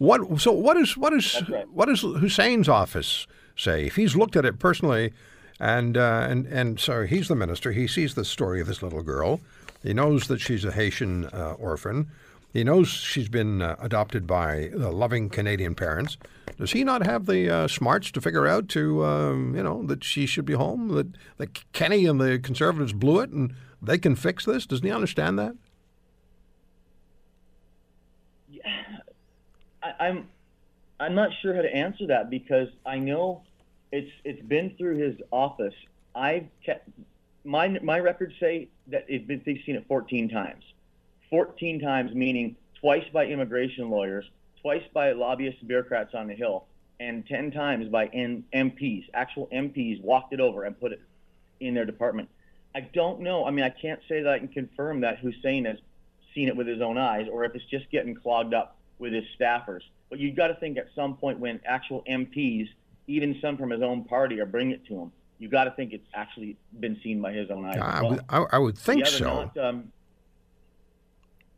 What? 0.00 0.40
So 0.40 0.50
what 0.50 0.78
is 0.78 0.96
what 0.96 1.12
is 1.12 1.42
right. 1.50 1.68
what 1.68 1.84
does 1.84 2.00
Hussen's 2.00 2.70
office 2.70 3.26
say? 3.54 3.84
If 3.84 3.96
he's 3.96 4.16
looked 4.16 4.34
at 4.34 4.46
it 4.46 4.58
personally, 4.58 5.12
and 5.60 5.98
uh, 5.98 6.26
and 6.26 6.46
and 6.46 6.80
so 6.80 7.04
he's 7.04 7.28
the 7.28 7.36
minister. 7.36 7.70
He 7.70 7.86
sees 7.86 8.14
the 8.14 8.24
story 8.24 8.62
of 8.62 8.66
this 8.66 8.82
little 8.82 9.02
girl. 9.02 9.40
He 9.82 9.92
knows 9.92 10.26
that 10.28 10.40
she's 10.40 10.64
a 10.64 10.72
Haitian 10.72 11.26
uh, 11.26 11.54
orphan. 11.58 12.10
He 12.54 12.64
knows 12.64 12.88
she's 12.88 13.28
been 13.28 13.60
uh, 13.60 13.76
adopted 13.78 14.26
by 14.26 14.70
uh, 14.70 14.90
loving 14.90 15.28
Canadian 15.28 15.74
parents. 15.74 16.16
Does 16.56 16.72
he 16.72 16.82
not 16.82 17.04
have 17.04 17.26
the 17.26 17.50
uh, 17.50 17.68
smarts 17.68 18.10
to 18.12 18.22
figure 18.22 18.46
out 18.46 18.70
to 18.70 19.04
um, 19.04 19.54
you 19.54 19.62
know 19.62 19.82
that 19.82 20.02
she 20.02 20.24
should 20.24 20.46
be 20.46 20.54
home? 20.54 20.88
That 20.88 21.08
that 21.36 21.72
Kenney 21.74 22.06
and 22.06 22.18
the 22.18 22.38
Conservatives 22.38 22.94
blew 22.94 23.20
it, 23.20 23.28
and 23.28 23.52
they 23.82 23.98
can 23.98 24.16
fix 24.16 24.46
this. 24.46 24.64
Doesn't 24.64 24.86
he 24.86 24.92
understand 24.92 25.38
that? 25.38 25.56
I, 29.82 30.08
I'm 30.08 30.28
I'm 30.98 31.14
not 31.14 31.30
sure 31.40 31.54
how 31.54 31.62
to 31.62 31.74
answer 31.74 32.06
that 32.08 32.30
because 32.30 32.68
I 32.84 32.98
know 32.98 33.42
it's 33.92 34.10
it's 34.24 34.42
been 34.42 34.74
through 34.76 34.96
his 34.98 35.16
office. 35.30 35.74
I've 36.14 36.46
kept 36.64 36.88
my 37.44 37.68
my 37.82 37.98
records 37.98 38.34
say 38.38 38.68
that 38.88 39.06
it's 39.08 39.26
been, 39.26 39.42
they've 39.44 39.62
seen 39.64 39.76
it 39.76 39.86
14 39.88 40.28
times. 40.28 40.62
14 41.30 41.80
times 41.80 42.14
meaning 42.14 42.56
twice 42.80 43.04
by 43.12 43.26
immigration 43.26 43.90
lawyers, 43.90 44.24
twice 44.62 44.82
by 44.92 45.12
lobbyists 45.12 45.62
bureaucrats 45.62 46.14
on 46.14 46.26
the 46.26 46.34
Hill, 46.34 46.66
and 46.98 47.26
10 47.26 47.52
times 47.52 47.88
by 47.88 48.06
N- 48.06 48.44
MPs. 48.52 49.04
Actual 49.14 49.46
MPs 49.52 50.02
walked 50.02 50.32
it 50.32 50.40
over 50.40 50.64
and 50.64 50.78
put 50.78 50.92
it 50.92 51.00
in 51.60 51.74
their 51.74 51.84
department. 51.84 52.28
I 52.74 52.80
don't 52.80 53.20
know. 53.20 53.44
I 53.44 53.50
mean, 53.50 53.64
I 53.64 53.70
can't 53.70 54.00
say 54.08 54.22
that 54.22 54.32
I 54.32 54.38
can 54.38 54.48
confirm 54.48 55.00
that 55.00 55.18
Hussen 55.18 55.64
has 55.66 55.78
seen 56.34 56.48
it 56.48 56.56
with 56.56 56.66
his 56.66 56.80
own 56.80 56.98
eyes 56.98 57.26
or 57.30 57.44
if 57.44 57.54
it's 57.54 57.64
just 57.64 57.90
getting 57.90 58.14
clogged 58.14 58.54
up 58.54 58.76
with 59.00 59.12
his 59.12 59.24
staffers. 59.38 59.80
But 60.08 60.18
you've 60.20 60.36
got 60.36 60.48
to 60.48 60.54
think 60.54 60.78
at 60.78 60.86
some 60.94 61.16
point 61.16 61.40
when 61.40 61.60
actual 61.64 62.04
MPs, 62.08 62.68
even 63.06 63.38
some 63.40 63.56
from 63.56 63.70
his 63.70 63.82
own 63.82 64.04
party, 64.04 64.40
are 64.40 64.46
bringing 64.46 64.74
it 64.74 64.86
to 64.86 64.94
him, 64.94 65.12
you've 65.38 65.50
got 65.50 65.64
to 65.64 65.70
think 65.72 65.92
it's 65.92 66.06
actually 66.14 66.56
been 66.78 67.00
seen 67.02 67.20
by 67.20 67.32
his 67.32 67.50
own 67.50 67.64
eyes. 67.64 67.78
I 67.80 68.02
well. 68.02 68.10
would, 68.12 68.24
I, 68.28 68.44
I 68.52 68.58
would 68.58 68.78
think 68.78 69.06
so. 69.06 69.24
not, 69.24 69.58
um, 69.58 69.92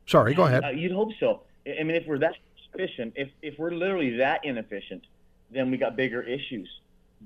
Sorry, 0.07 0.35
go 0.35 0.45
ahead. 0.45 0.65
uh, 0.65 0.69
you'd 0.69 0.93
hope 0.93 1.11
so. 1.21 1.43
I 1.67 1.83
mean, 1.83 1.97
if 1.97 2.07
we're 2.07 2.19
that 2.19 2.35
efficient, 2.73 3.15
if 3.17 3.29
if 3.41 3.59
we're 3.59 3.71
literally 3.71 4.17
that 4.17 4.45
inefficient, 4.45 5.05
then 5.51 5.71
we 5.71 5.77
got 5.77 5.97
bigger 5.97 6.23
issues. 6.23 6.69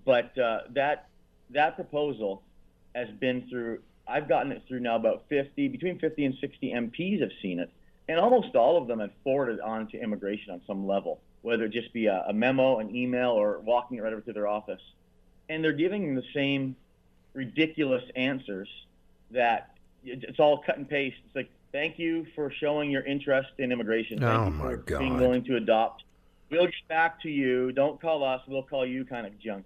But 0.04 0.36
uh, 0.38 0.60
that 0.70 1.08
that 1.50 1.76
proposal 1.76 2.42
has 2.94 3.08
been 3.20 3.48
through. 3.48 3.80
I've 4.08 4.28
gotten 4.28 4.52
it 4.52 4.62
through 4.68 4.80
now 4.80 4.94
about 4.94 5.24
50, 5.28 5.66
between 5.66 5.98
50 5.98 6.24
and 6.26 6.34
60 6.40 6.72
MPs 6.72 7.20
have 7.22 7.32
seen 7.42 7.58
it, 7.58 7.70
and 8.08 8.18
almost 8.20 8.54
all 8.54 8.80
of 8.80 8.86
them 8.88 9.00
have 9.00 9.10
forwarded 9.24 9.60
on 9.60 9.88
to 9.88 10.00
immigration 10.00 10.52
on 10.52 10.60
some 10.66 10.86
level, 10.86 11.20
whether 11.42 11.64
it 11.64 11.70
just 11.72 11.92
be 11.92 12.06
a, 12.06 12.24
a 12.28 12.32
memo, 12.32 12.78
an 12.78 12.94
email, 12.94 13.30
or 13.30 13.58
walking 13.60 13.98
it 13.98 14.02
right 14.02 14.12
over 14.12 14.22
to 14.22 14.32
their 14.32 14.46
office, 14.48 14.80
and 15.48 15.62
they're 15.62 15.72
giving 15.72 16.14
the 16.14 16.22
same 16.34 16.76
ridiculous 17.34 18.02
answers 18.14 18.68
that 19.30 19.70
it's 20.04 20.38
all 20.38 20.58
cut 20.58 20.76
and 20.78 20.88
paste. 20.88 21.16
It's 21.26 21.34
like, 21.34 21.50
thank 21.72 21.98
you 21.98 22.26
for 22.34 22.50
showing 22.50 22.90
your 22.90 23.02
interest 23.04 23.50
in 23.58 23.72
immigration. 23.72 24.20
Thank 24.20 24.32
Oh, 24.40 24.44
you 24.46 24.50
my 24.52 24.74
God. 24.76 24.98
being 25.00 25.16
willing 25.18 25.44
to 25.44 25.56
adopt. 25.56 26.04
We'll 26.50 26.66
get 26.66 26.74
back 26.88 27.20
to 27.22 27.28
you. 27.28 27.72
Don't 27.72 28.00
call 28.00 28.22
us. 28.22 28.40
We'll 28.46 28.62
call 28.62 28.86
you 28.86 29.04
kind 29.04 29.26
of 29.26 29.36
junk. 29.40 29.64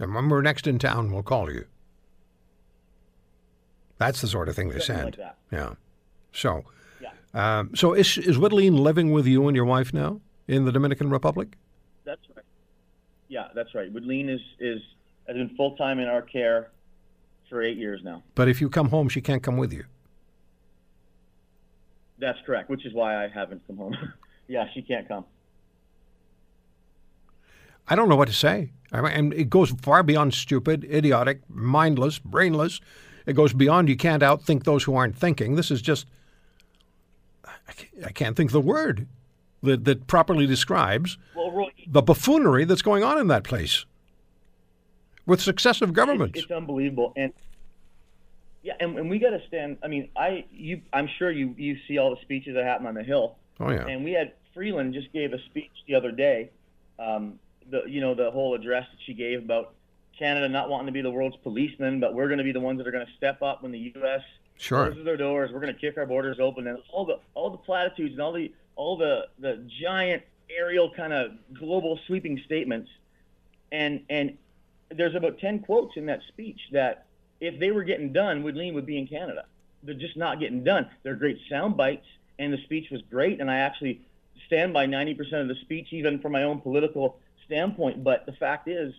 And 0.00 0.14
when 0.14 0.30
we're 0.30 0.40
next 0.40 0.66
in 0.66 0.78
town, 0.78 1.12
we'll 1.12 1.22
call 1.22 1.52
you. 1.52 1.66
That's 3.98 4.22
the 4.22 4.26
sort 4.28 4.48
of 4.48 4.56
thing 4.56 4.70
they 4.70 4.78
Something 4.78 5.12
send. 5.12 5.18
like. 5.18 5.34
Yeah. 5.52 5.74
So. 6.32 6.64
Um, 7.32 7.74
so 7.74 7.94
is 7.94 8.18
is 8.18 8.38
Widlene 8.38 8.78
living 8.78 9.12
with 9.12 9.26
you 9.26 9.46
and 9.46 9.56
your 9.56 9.64
wife 9.64 9.92
now 9.94 10.20
in 10.48 10.64
the 10.64 10.72
Dominican 10.72 11.10
Republic? 11.10 11.56
That's 12.04 12.20
right. 12.34 12.44
Yeah, 13.28 13.48
that's 13.54 13.74
right. 13.74 13.92
Woodleen 13.92 14.28
is 14.28 14.40
is 14.58 14.80
has 15.26 15.36
been 15.36 15.54
full 15.56 15.76
time 15.76 16.00
in 16.00 16.08
our 16.08 16.22
care 16.22 16.70
for 17.48 17.62
eight 17.62 17.76
years 17.76 18.00
now. 18.02 18.22
But 18.34 18.48
if 18.48 18.60
you 18.60 18.68
come 18.68 18.88
home, 18.88 19.08
she 19.08 19.20
can't 19.20 19.42
come 19.42 19.56
with 19.56 19.72
you. 19.72 19.84
That's 22.18 22.38
correct, 22.44 22.68
which 22.68 22.84
is 22.84 22.92
why 22.92 23.24
I 23.24 23.28
haven't 23.28 23.66
come 23.66 23.76
home. 23.76 23.96
yeah, 24.48 24.66
she 24.74 24.82
can't 24.82 25.06
come. 25.08 25.24
I 27.88 27.96
don't 27.96 28.08
know 28.08 28.16
what 28.16 28.28
to 28.28 28.34
say. 28.34 28.70
I 28.92 29.00
mean, 29.00 29.12
and 29.12 29.34
it 29.34 29.50
goes 29.50 29.70
far 29.70 30.02
beyond 30.02 30.34
stupid, 30.34 30.84
idiotic, 30.84 31.40
mindless, 31.48 32.18
brainless. 32.18 32.80
It 33.26 33.34
goes 33.34 33.52
beyond 33.52 33.88
you 33.88 33.96
can't 33.96 34.22
outthink 34.22 34.64
those 34.64 34.84
who 34.84 34.94
aren't 34.94 35.16
thinking. 35.16 35.54
This 35.56 35.70
is 35.70 35.82
just, 35.82 36.06
I 38.04 38.10
can't, 38.10 38.36
think 38.36 38.50
of 38.50 38.52
the 38.52 38.60
word 38.60 39.06
that, 39.62 39.84
that 39.84 40.06
properly 40.06 40.46
describes 40.46 41.18
Well, 41.34 41.50
Roy, 41.50 41.70
the 41.86 42.02
buffoonery 42.02 42.64
that's 42.64 42.82
going 42.82 43.04
on 43.04 43.18
in 43.18 43.28
that 43.28 43.44
place 43.44 43.84
with 45.26 45.40
successive 45.40 45.92
governments. 45.92 46.38
It's, 46.38 46.44
it's 46.44 46.52
unbelievable, 46.52 47.12
and 47.16 47.32
yeah, 48.62 48.74
and, 48.80 48.98
and 48.98 49.10
we 49.10 49.18
got 49.18 49.30
to 49.30 49.40
stand. 49.46 49.78
I 49.82 49.88
mean, 49.88 50.08
I 50.16 50.44
you, 50.52 50.82
I'm 50.92 51.08
sure 51.18 51.30
you 51.30 51.54
you 51.56 51.78
see 51.88 51.98
all 51.98 52.10
the 52.10 52.20
speeches 52.22 52.54
that 52.54 52.64
happen 52.64 52.86
on 52.86 52.94
the 52.94 53.02
Hill. 53.02 53.36
oh, 53.60 53.70
yeah. 53.70 53.86
And 53.86 54.04
we 54.04 54.12
had 54.12 54.32
Freeland 54.54 54.94
just 54.94 55.12
gave 55.12 55.32
a 55.32 55.38
speech 55.46 55.70
the 55.86 55.94
other 55.94 56.10
day. 56.10 56.50
Um, 56.98 57.38
the 57.70 57.84
you 57.86 58.00
know 58.00 58.14
the 58.14 58.30
whole 58.30 58.54
address 58.54 58.86
that 58.90 58.98
she 59.06 59.14
gave 59.14 59.38
about 59.38 59.74
Canada 60.18 60.48
not 60.48 60.68
wanting 60.68 60.86
to 60.86 60.92
be 60.92 61.00
the 61.00 61.10
world's 61.10 61.36
policeman, 61.36 62.00
but 62.00 62.14
we're 62.14 62.26
going 62.26 62.38
to 62.38 62.44
be 62.44 62.52
the 62.52 62.60
ones 62.60 62.78
that 62.78 62.86
are 62.86 62.90
going 62.90 63.06
to 63.06 63.12
step 63.16 63.42
up 63.42 63.62
when 63.62 63.72
the 63.72 63.92
U.S. 63.96 64.22
Sure. 64.60 64.86
closes 64.86 65.04
their 65.06 65.16
doors. 65.16 65.50
We're 65.52 65.60
going 65.60 65.74
to 65.74 65.80
kick 65.80 65.96
our 65.96 66.04
borders 66.04 66.38
open, 66.38 66.66
and 66.66 66.78
all 66.92 67.06
the 67.06 67.18
all 67.34 67.48
the 67.48 67.56
platitudes 67.56 68.12
and 68.12 68.20
all 68.20 68.32
the 68.32 68.52
all 68.76 68.96
the 68.96 69.28
the 69.38 69.64
giant 69.80 70.22
aerial 70.50 70.90
kind 70.90 71.12
of 71.14 71.32
global 71.58 71.98
sweeping 72.06 72.40
statements. 72.44 72.90
And 73.72 74.02
and 74.10 74.36
there's 74.90 75.14
about 75.14 75.38
ten 75.38 75.60
quotes 75.60 75.96
in 75.96 76.06
that 76.06 76.20
speech 76.28 76.60
that 76.72 77.06
if 77.40 77.58
they 77.58 77.70
were 77.70 77.84
getting 77.84 78.12
done, 78.12 78.42
Woodleen 78.42 78.74
would 78.74 78.84
be 78.84 78.98
in 78.98 79.06
Canada. 79.06 79.46
They're 79.82 79.94
just 79.94 80.18
not 80.18 80.40
getting 80.40 80.62
done. 80.62 80.90
They're 81.04 81.14
great 81.14 81.38
sound 81.48 81.78
bites, 81.78 82.06
and 82.38 82.52
the 82.52 82.62
speech 82.64 82.90
was 82.90 83.00
great. 83.10 83.40
And 83.40 83.50
I 83.50 83.60
actually 83.60 84.02
stand 84.46 84.74
by 84.74 84.86
90% 84.86 85.40
of 85.40 85.48
the 85.48 85.54
speech, 85.62 85.88
even 85.92 86.18
from 86.18 86.32
my 86.32 86.42
own 86.42 86.60
political 86.60 87.18
standpoint. 87.46 88.04
But 88.04 88.26
the 88.26 88.32
fact 88.32 88.68
is, 88.68 88.92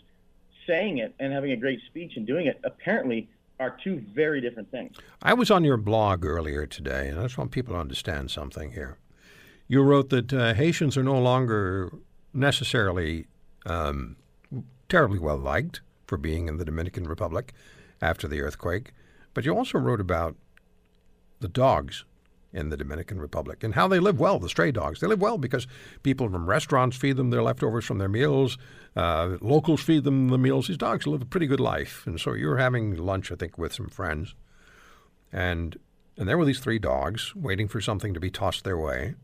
saying 0.66 0.98
it 0.98 1.14
and 1.20 1.32
having 1.32 1.52
a 1.52 1.58
great 1.58 1.82
speech 1.88 2.18
and 2.18 2.26
doing 2.26 2.48
it 2.48 2.60
apparently 2.64 3.30
are 3.62 3.78
two 3.84 4.04
very 4.14 4.42
different 4.42 4.72
things. 4.72 4.98
I 5.22 5.34
was 5.34 5.52
on 5.52 5.64
your 5.64 5.78
blog 5.78 6.26
earlier 6.26 6.66
today, 6.66 7.08
and 7.08 7.20
I 7.20 7.24
just 7.24 7.38
want 7.38 7.52
people 7.52 7.76
to 7.76 7.80
understand 7.80 8.32
something 8.32 8.72
here. 8.72 8.98
You 9.68 9.84
wrote 9.84 10.10
that 10.10 10.34
uh, 10.34 10.54
Haitians 10.54 10.98
are 10.98 11.04
no 11.04 11.20
longer 11.20 11.92
necessarily 12.34 13.28
um, 13.66 14.18
terribly 14.90 15.20
well 15.20 15.38
liked 15.38 15.82
for 16.08 16.18
being 16.18 16.48
in 16.48 16.58
the 16.58 16.66
Dominican 16.66 17.06
Republic 17.06 17.54
after 18.02 18.28
the 18.28 18.42
earthquake, 18.42 18.94
but 19.34 19.46
you 19.46 19.56
also 19.56 19.78
wrote 19.78 20.02
about 20.02 20.36
the 21.40 21.48
dogs 21.48 22.04
in 22.54 22.70
the 22.70 22.78
Dominican 22.78 23.20
Republic 23.20 23.64
and 23.64 23.76
how 23.76 23.88
they 23.88 24.00
live 24.00 24.20
well, 24.20 24.40
the 24.40 24.50
stray 24.50 24.72
dogs. 24.72 25.00
They 25.00 25.08
live 25.08 25.22
well 25.22 25.38
because 25.38 25.68
people 26.04 26.30
from 26.30 26.50
restaurants 26.50 26.98
feed 26.98 27.18
them 27.18 27.30
their 27.30 27.44
leftovers 27.44 27.86
from 27.86 27.98
their 27.98 28.10
meals. 28.10 28.58
Uh, 28.96 29.38
locals 29.42 29.82
feed 29.82 30.04
them 30.04 30.30
the 30.30 30.38
meals. 30.38 30.68
These 30.68 30.78
dogs 30.78 31.08
live 31.08 31.22
a 31.22 31.26
pretty 31.26 31.48
good 31.48 31.60
life. 31.60 32.06
And 32.06 32.20
so 32.20 32.34
you 32.34 32.48
were 32.48 32.58
having 32.58 32.98
lunch, 32.98 33.32
I 33.32 33.36
think, 33.36 33.58
with 33.58 33.74
some 33.74 33.88
friends. 33.88 34.36
And 35.32 35.78
and 36.18 36.28
there 36.28 36.38
were 36.38 36.46
these 36.46 36.60
three 36.60 36.78
dogs 36.78 37.34
waiting 37.36 37.68
for 37.68 37.80
something 37.80 38.14
to 38.14 38.20
be 38.20 38.30
tossed 38.30 38.64
their 38.64 38.78
way. 38.78 39.16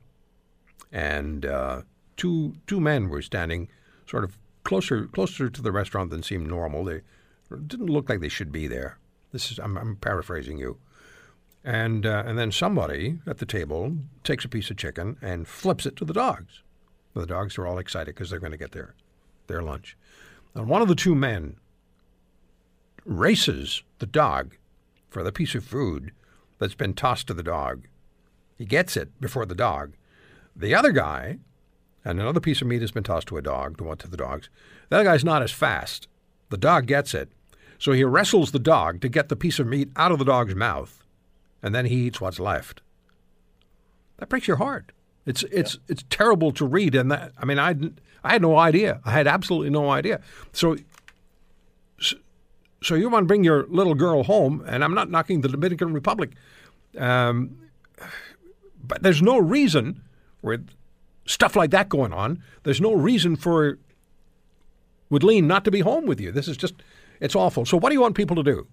And 0.92 1.46
uh, 1.46 1.82
two 2.16 2.56
two 2.66 2.80
men 2.80 3.10
were 3.10 3.22
standing 3.22 3.68
sort 4.06 4.24
of 4.24 4.38
closer 4.64 5.06
closer 5.06 5.50
to 5.50 5.62
the 5.62 5.74
restaurant 5.74 6.12
than 6.12 6.24
seemed 6.24 6.48
normal. 6.48 6.86
They 6.86 7.02
didn't 7.50 7.88
look 7.88 8.10
like 8.10 8.22
they 8.22 8.30
should 8.30 8.54
be 8.54 8.68
there. 8.68 9.00
This 9.34 9.52
is 9.52 9.60
I'm, 9.60 9.78
I'm 9.78 9.98
paraphrasing 9.98 10.58
you. 10.58 10.78
And 11.68 12.06
uh, 12.06 12.24
and 12.26 12.40
then 12.40 12.54
somebody 12.54 13.20
at 13.28 13.40
the 13.40 13.46
table 13.46 13.98
takes 14.24 14.46
a 14.46 14.48
piece 14.48 14.72
of 14.72 14.78
chicken 14.78 15.18
and 15.22 15.46
flips 15.46 15.86
it 15.86 15.98
to 15.98 16.06
the 16.06 16.14
dogs. 16.14 16.64
The 17.14 17.26
dogs 17.26 17.58
are 17.58 17.68
all 17.68 17.78
excited 17.78 18.16
because 18.16 18.30
they're 18.30 18.40
going 18.40 18.54
to 18.54 18.58
get 18.58 18.72
their 18.72 18.96
their 19.48 19.62
lunch. 19.62 19.98
And 20.56 20.70
one 20.70 20.82
of 20.82 20.88
the 20.88 20.96
two 20.96 21.14
men 21.14 21.58
races 23.04 23.84
the 24.00 24.06
dog 24.06 24.56
for 25.10 25.24
the 25.24 25.34
piece 25.34 25.56
of 25.56 25.66
food 25.66 26.14
that's 26.58 26.74
been 26.74 26.94
tossed 26.94 27.28
to 27.28 27.34
the 27.34 27.44
dog. 27.44 27.90
He 28.58 28.64
gets 28.64 28.96
it 28.96 29.20
before 29.20 29.46
the 29.46 29.54
dog. 29.54 29.92
The 30.56 30.74
other 30.74 30.94
guy, 30.94 31.40
and 32.06 32.18
another 32.18 32.40
piece 32.40 32.62
of 32.62 32.68
meat 32.68 32.80
has 32.80 32.92
been 32.92 33.04
tossed 33.04 33.28
to 33.28 33.38
a 33.38 33.42
dog, 33.42 33.76
the 33.76 33.84
one 33.84 33.98
to 33.98 34.08
the 34.08 34.16
dogs. 34.16 34.50
The 34.88 34.96
other 34.96 35.04
guy's 35.04 35.26
not 35.26 35.44
as 35.44 35.52
fast. 35.52 36.08
The 36.50 36.58
dog 36.58 36.86
gets 36.88 37.14
it. 37.14 37.30
So 37.78 37.92
he 37.92 38.06
wrestles 38.06 38.54
the 38.54 38.58
dog 38.58 39.02
to 39.02 39.10
get 39.10 39.28
the 39.28 39.36
piece 39.36 39.60
of 39.60 39.68
meat 39.68 39.90
out 39.98 40.14
of 40.14 40.18
the 40.18 40.24
dog's 40.24 40.56
mouth, 40.56 41.04
and 41.62 41.74
then 41.74 41.86
he 41.86 41.96
eats 42.08 42.22
what's 42.22 42.40
left. 42.40 42.82
That 44.18 44.30
breaks 44.30 44.48
your 44.48 44.58
heart. 44.58 44.92
It's 45.26 45.44
it's 45.52 45.78
it's 45.88 46.04
terrible 46.10 46.52
to 46.54 46.66
read, 46.66 46.96
and 46.96 47.12
that, 47.12 47.34
I 47.38 47.46
mean, 47.46 47.60
I 47.60 47.76
I 48.24 48.32
had 48.32 48.42
no 48.42 48.58
idea. 48.58 49.02
I 49.06 49.12
had 49.12 49.28
absolutely 49.28 49.70
no 49.70 49.90
idea. 49.90 50.22
So 50.54 50.78
so 52.82 52.96
you 52.96 53.10
want 53.10 53.24
to 53.24 53.28
bring 53.28 53.44
your 53.44 53.66
little 53.68 53.96
girl 53.96 54.24
home, 54.24 54.64
and 54.68 54.84
I'm 54.84 54.94
not 54.94 55.10
knocking 55.10 55.42
the 55.42 55.50
Dominican 55.50 55.94
Republic, 55.94 56.32
um, 56.98 57.58
but 58.84 59.04
there's 59.04 59.22
no 59.22 59.38
reason 59.38 60.02
with 60.42 60.70
stuff 61.26 61.56
like 61.56 61.72
that 61.72 61.90
going 61.90 62.14
on. 62.14 62.42
There's 62.64 62.80
no 62.80 62.94
reason 62.94 63.36
for 63.36 63.78
Woodleen 65.12 65.44
not 65.44 65.66
to 65.66 65.72
be 65.72 65.82
home 65.82 66.06
with 66.06 66.22
you. 66.22 66.32
This 66.32 66.48
is 66.48 66.58
just 66.58 66.76
it's 67.20 67.36
awful. 67.36 67.66
So 67.66 67.78
what 67.78 67.90
do 67.90 67.96
you 67.96 68.02
want 68.02 68.16
people 68.16 68.36
to 68.36 68.44
do? 68.44 68.68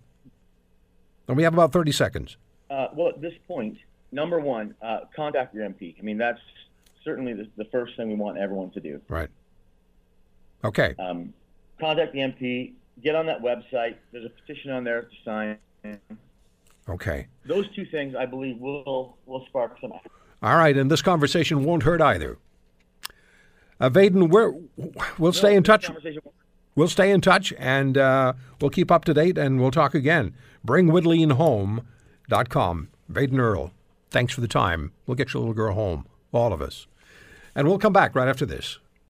And 1.27 1.37
we 1.37 1.43
have 1.43 1.55
about 1.55 1.73
30 1.73 1.93
seconds. 1.93 2.37
Uh, 2.75 2.89
well, 2.97 3.09
at 3.09 3.21
this 3.21 3.35
point, 3.47 3.79
number 4.11 4.41
one, 4.41 4.75
uh, 4.83 5.01
contact 5.15 5.55
your 5.55 5.69
MP. 5.69 5.95
I 5.97 6.03
mean, 6.03 6.19
that's 6.19 6.41
certainly 7.05 7.33
the, 7.33 7.47
the 7.57 7.67
first 7.67 7.97
thing 7.97 8.09
we 8.09 8.17
want 8.17 8.37
everyone 8.37 8.71
to 8.71 8.81
do. 8.81 9.01
Right. 9.09 9.29
Okay. 10.65 10.97
Um, 10.99 11.33
contact 11.79 12.15
the 12.15 12.19
MP. 12.19 12.73
Get 13.01 13.15
on 13.15 13.27
that 13.27 13.41
website. 13.41 13.95
There's 14.11 14.25
a 14.25 14.29
petition 14.29 14.73
on 14.73 14.83
there 14.83 15.03
to 15.03 15.09
sign. 15.25 15.59
Okay. 16.89 17.29
Those 17.45 17.73
two 17.77 17.87
things, 17.87 18.17
I 18.17 18.27
believe, 18.27 18.59
will 18.59 19.19
will 19.27 19.47
spark 19.47 19.77
some. 19.81 19.93
action. 19.93 20.11
All 20.43 20.57
right, 20.57 20.77
and 20.77 20.91
this 20.91 21.01
conversation 21.01 21.65
won't 21.65 21.85
hurt 21.85 22.01
either. 22.03 22.39
Uh, 23.79 23.89
Vaden, 23.89 24.31
we're, 24.31 24.53
we'll 25.19 25.33
stay 25.33 25.55
in 25.55 25.63
touch. 25.63 25.91
We'll 26.75 26.89
stay 26.89 27.11
in 27.11 27.21
touch 27.21 27.53
and 27.57 27.97
uh, 27.97 28.33
we'll 28.61 28.71
keep 28.71 28.91
up 28.91 29.05
to 29.05 29.15
date 29.15 29.39
and 29.39 29.61
we'll 29.61 29.71
talk 29.71 29.95
again. 29.95 30.35
BringWoodleenHome.com. 32.29 32.89
Vaden 33.13 33.39
Earl, 33.39 33.73
thanks 34.11 34.33
for 34.33 34.41
the 34.41 34.49
time. 34.49 34.93
We'll 35.07 35.15
get 35.15 35.33
your 35.33 35.41
little 35.41 35.55
girl 35.55 35.75
home, 35.75 36.07
all 36.33 36.53
of 36.53 36.63
us. 36.63 36.87
And 37.55 37.69
we'll 37.69 37.79
come 37.79 37.93
back 37.93 38.15
right 38.15 38.29
after 38.29 38.47
this. 38.47 38.79